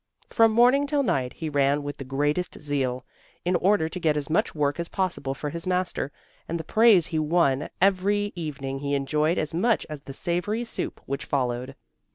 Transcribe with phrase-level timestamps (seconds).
[0.31, 3.05] From morning till night he ran with the greatest zeal,
[3.45, 6.11] in order to get as much work as possible for his master,
[6.47, 11.01] and the praise he won every evening he enjoyed as much as the savoury soup
[11.05, 11.75] which followed.